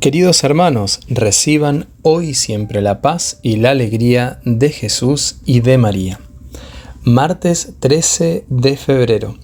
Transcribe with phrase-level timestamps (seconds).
[0.00, 6.20] Queridos hermanos, reciban hoy siempre la paz y la alegría de Jesús y de María.
[7.02, 9.34] Martes 13 de febrero.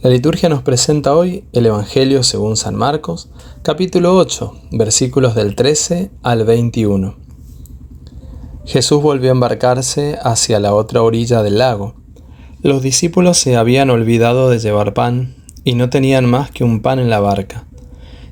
[0.00, 3.28] La liturgia nos presenta hoy el Evangelio según San Marcos,
[3.60, 7.14] capítulo 8, versículos del 13 al 21.
[8.64, 11.96] Jesús volvió a embarcarse hacia la otra orilla del lago.
[12.62, 15.34] Los discípulos se habían olvidado de llevar pan
[15.64, 17.66] y no tenían más que un pan en la barca.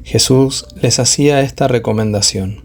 [0.02, 2.64] Jesús les hacía esta recomendación.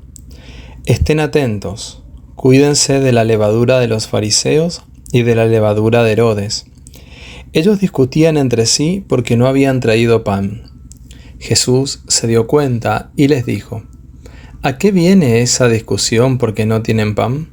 [0.86, 2.04] Estén atentos,
[2.36, 6.66] cuídense de la levadura de los fariseos y de la levadura de Herodes.
[7.54, 10.72] Ellos discutían entre sí porque no habían traído pan.
[11.40, 13.84] Jesús se dio cuenta y les dijo,
[14.62, 17.50] ¿A qué viene esa discusión porque no tienen pan?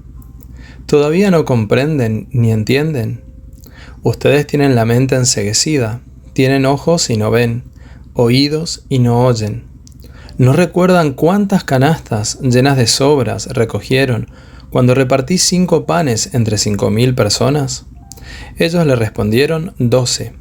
[0.87, 3.23] ¿Todavía no comprenden ni entienden?
[4.03, 6.01] Ustedes tienen la mente enseguecida,
[6.33, 7.65] tienen ojos y no ven,
[8.15, 9.72] oídos y no oyen.
[10.39, 14.29] ¿No recuerdan cuántas canastas llenas de sobras recogieron
[14.71, 17.87] cuando repartí cinco panes entre cinco mil personas?
[18.57, 20.35] Ellos le respondieron doce.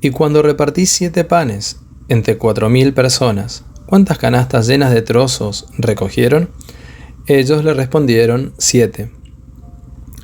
[0.00, 6.50] Y cuando repartí siete panes entre cuatro mil personas, ¿cuántas canastas llenas de trozos recogieron?
[7.26, 9.10] Ellos le respondieron siete.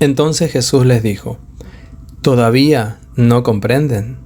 [0.01, 1.39] Entonces Jesús les dijo,
[2.21, 4.19] ¿todavía no comprenden?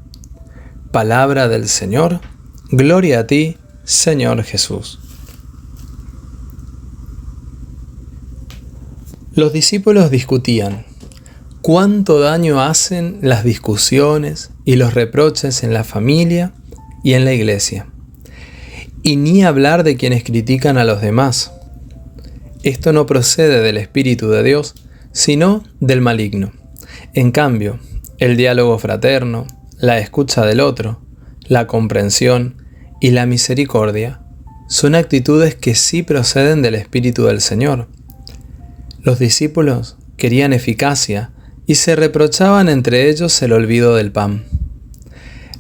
[0.91, 2.21] Palabra del Señor,
[2.71, 4.99] gloria a ti, Señor Jesús.
[9.35, 10.87] Los discípulos discutían
[11.61, 16.55] cuánto daño hacen las discusiones y los reproches en la familia
[17.03, 17.89] y en la iglesia.
[19.03, 21.53] Y ni hablar de quienes critican a los demás.
[22.63, 24.75] Esto no procede del Espíritu de Dios,
[25.13, 26.53] sino del maligno.
[27.13, 27.81] En cambio,
[28.17, 29.47] el diálogo fraterno,
[29.77, 31.03] la escucha del otro,
[31.49, 32.64] la comprensión,
[33.01, 34.21] y la misericordia
[34.69, 37.89] son actitudes que sí proceden del Espíritu del Señor.
[39.03, 41.33] Los discípulos querían eficacia
[41.67, 44.45] y se reprochaban entre ellos el olvido del pan.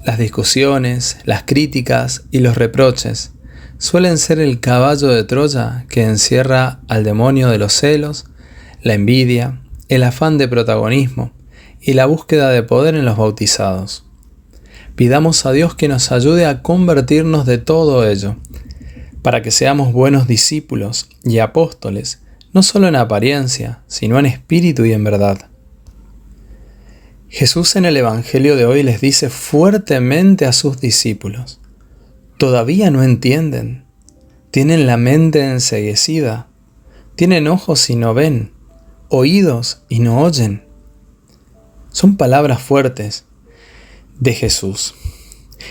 [0.05, 3.33] Las discusiones, las críticas y los reproches
[3.78, 8.27] suelen ser el caballo de Troya que encierra al demonio de los celos,
[8.83, 11.33] la envidia, el afán de protagonismo
[11.81, 14.06] y la búsqueda de poder en los bautizados.
[14.97, 18.37] Pidamos a Dios que nos ayude a convertirnos de todo ello,
[19.22, 22.22] para que seamos buenos discípulos y apóstoles,
[22.53, 25.50] no solo en apariencia, sino en espíritu y en verdad.
[27.28, 31.61] Jesús en el Evangelio de hoy les dice fuertemente a sus discípulos,
[32.38, 33.87] todavía no entienden,
[34.53, 36.47] tienen la mente enseguecida,
[37.16, 38.53] tienen ojos y no ven,
[39.09, 40.69] oídos y no oyen.
[41.91, 43.25] Son palabras fuertes,
[44.19, 44.95] de Jesús.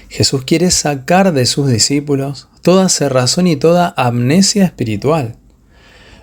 [0.10, 5.36] Jesús quiere sacar de sus discípulos toda cerrazón y toda amnesia espiritual.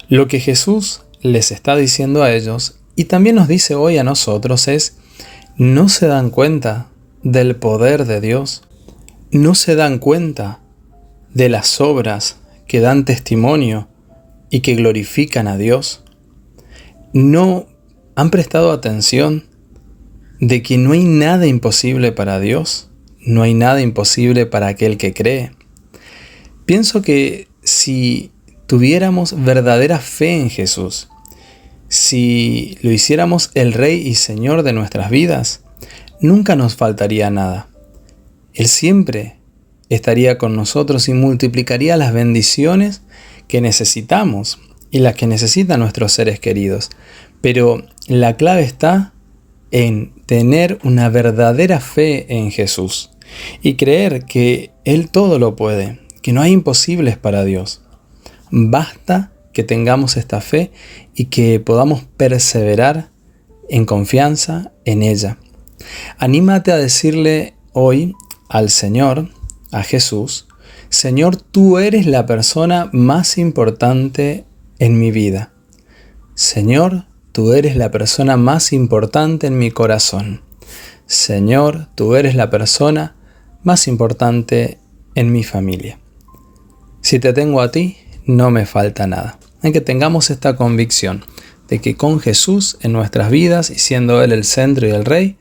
[0.08, 4.68] Lo que Jesús les está diciendo a ellos y también nos dice hoy a nosotros
[4.68, 4.96] es,
[5.56, 6.88] no se dan cuenta
[7.22, 8.62] del poder de Dios,
[9.30, 10.60] no se dan cuenta
[11.32, 12.36] de las obras
[12.66, 13.88] que dan testimonio
[14.50, 16.02] y que glorifican a Dios,
[17.12, 17.66] no
[18.16, 19.44] han prestado atención
[20.40, 22.90] de que no hay nada imposible para Dios,
[23.20, 25.52] no hay nada imposible para aquel que cree.
[26.64, 28.30] Pienso que si
[28.66, 31.08] tuviéramos verdadera fe en Jesús,
[31.88, 35.62] si lo hiciéramos el Rey y Señor de nuestras vidas,
[36.20, 37.68] nunca nos faltaría nada.
[38.54, 39.36] Él siempre
[39.88, 43.02] estaría con nosotros y multiplicaría las bendiciones
[43.48, 46.90] que necesitamos y las que necesitan nuestros seres queridos.
[47.40, 49.12] Pero la clave está
[49.70, 53.10] en tener una verdadera fe en Jesús
[53.62, 57.82] y creer que Él todo lo puede, que no hay imposibles para Dios.
[58.50, 60.70] Basta que tengamos esta fe
[61.14, 63.10] y que podamos perseverar
[63.68, 65.38] en confianza en ella.
[66.18, 68.14] Anímate a decirle hoy
[68.48, 69.28] al Señor,
[69.72, 70.48] a Jesús,
[70.88, 74.44] Señor, tú eres la persona más importante
[74.80, 75.52] en mi vida.
[76.34, 80.42] Señor, tú eres la persona más importante en mi corazón.
[81.06, 83.16] Señor, tú eres la persona
[83.62, 84.78] más importante
[85.14, 85.98] en mi familia.
[87.02, 87.96] Si te tengo a ti,
[88.26, 89.38] no me falta nada.
[89.62, 91.24] Hay que tengamos esta convicción
[91.68, 95.36] de que con Jesús en nuestras vidas y siendo Él el centro y el rey,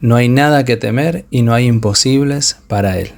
[0.00, 3.12] no hay nada que temer y no hay imposibles para Él.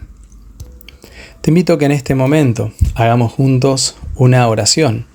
[1.41, 5.07] Te invito a que en este momento hagamos juntos una oración.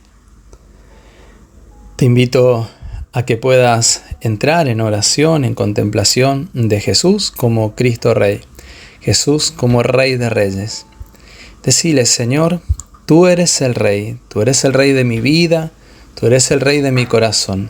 [1.96, 2.70] Te invito
[3.18, 8.42] a que puedas entrar en oración, en contemplación de Jesús como Cristo Rey,
[9.02, 10.86] Jesús como Rey de Reyes.
[11.64, 12.62] Decile, Señor,
[13.08, 15.72] Tú eres el rey, tú eres el rey de mi vida,
[16.14, 17.70] tú eres el rey de mi corazón.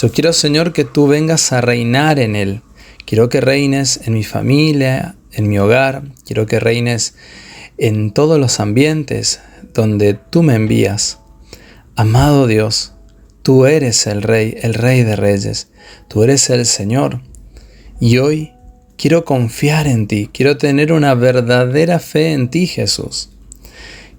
[0.00, 2.62] Yo quiero, Señor, que tú vengas a reinar en él.
[3.04, 6.04] Quiero que reines en mi familia, en mi hogar.
[6.24, 7.14] Quiero que reines
[7.76, 9.40] en todos los ambientes
[9.74, 11.18] donde tú me envías.
[11.94, 12.94] Amado Dios,
[13.42, 15.68] tú eres el Rey, el Rey de Reyes.
[16.08, 17.20] Tú eres el Señor.
[18.00, 18.52] Y hoy
[18.96, 20.28] quiero confiar en ti.
[20.32, 23.30] Quiero tener una verdadera fe en ti, Jesús.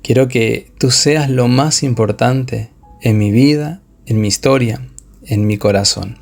[0.04, 2.72] Quiero que tú seas lo más importante
[3.02, 4.82] en mi vida, en mi historia,
[5.26, 6.18] en mi corazón.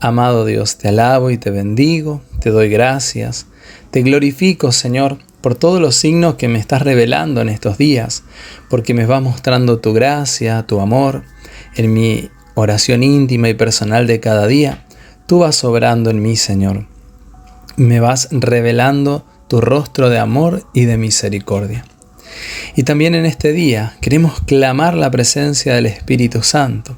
[0.00, 3.46] Amado Dios, te alabo y te bendigo, te doy gracias,
[3.90, 8.24] te glorifico, Señor, por todos los signos que me estás revelando en estos días,
[8.68, 11.22] porque me vas mostrando tu gracia, tu amor,
[11.76, 14.84] en mi oración íntima y personal de cada día.
[15.26, 16.86] Tú vas obrando en mí, Señor.
[17.76, 21.84] Me vas revelando tu rostro de amor y de misericordia.
[22.76, 26.96] Y también en este día queremos clamar la presencia del Espíritu Santo.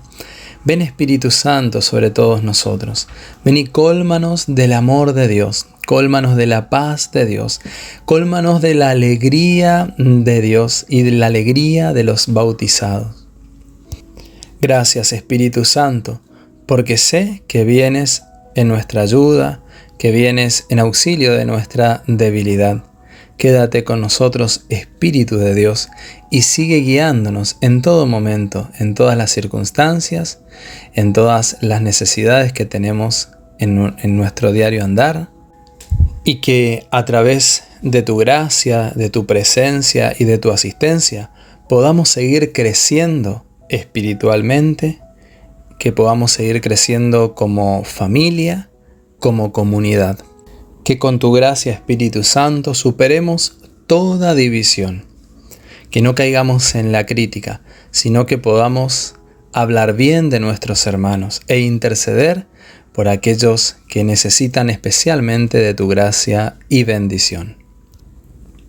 [0.64, 3.08] Ven Espíritu Santo sobre todos nosotros.
[3.44, 7.60] Ven y cólmanos del amor de Dios, cólmanos de la paz de Dios,
[8.06, 13.23] cólmanos de la alegría de Dios y de la alegría de los bautizados.
[14.66, 16.22] Gracias Espíritu Santo,
[16.64, 18.22] porque sé que vienes
[18.54, 19.60] en nuestra ayuda,
[19.98, 22.82] que vienes en auxilio de nuestra debilidad.
[23.36, 25.90] Quédate con nosotros, Espíritu de Dios,
[26.30, 30.40] y sigue guiándonos en todo momento, en todas las circunstancias,
[30.94, 33.28] en todas las necesidades que tenemos
[33.58, 35.28] en, nuestro diario andar,
[36.24, 41.32] y que a través de tu gracia, de tu presencia y de tu asistencia
[41.68, 45.00] podamos seguir creciendo espiritualmente,
[45.78, 48.70] que podamos seguir creciendo como familia,
[49.18, 50.18] como comunidad
[50.84, 53.56] que con tu gracia Espíritu Santo superemos
[53.86, 55.06] toda división,
[55.90, 59.16] que no caigamos en la crítica, sino que podamos
[59.52, 62.46] hablar bien de nuestros hermanos e interceder
[62.92, 67.56] por aquellos que necesitan especialmente de tu gracia y bendición.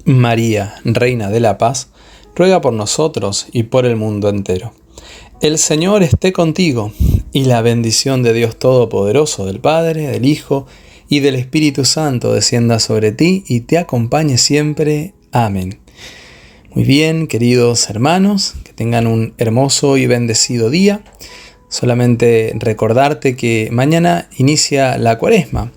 [0.06, 1.90] María, Reina de la Paz,
[2.36, 4.74] ruega por nosotros y por el mundo entero.
[5.46, 6.92] El Señor esté contigo,
[7.32, 10.66] y la bendición de Dios Todopoderoso, del Padre, del Hijo
[11.08, 15.14] y del Espíritu Santo descienda sobre ti y te acompañe siempre.
[15.32, 15.78] Amén.
[16.74, 21.04] Muy bien, queridos hermanos, que tengan un hermoso y bendecido día.
[21.70, 25.72] Solamente recordarte que mañana inicia la cuaresma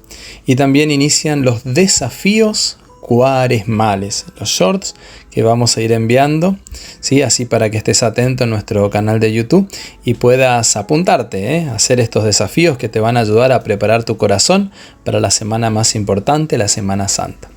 [0.47, 4.95] y también inician los desafíos cuaresmales, los shorts
[5.31, 6.59] que vamos a ir enviando,
[7.01, 7.23] ¿sí?
[7.23, 9.67] así para que estés atento en nuestro canal de YouTube
[10.05, 11.71] y puedas apuntarte ¿eh?
[11.71, 14.73] hacer estos desafíos que te van a ayudar a preparar tu corazón
[15.07, 17.49] para la semana más importante, la Semana Santa.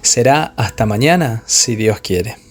[0.00, 2.43] Será hasta mañana, si Dios quiere.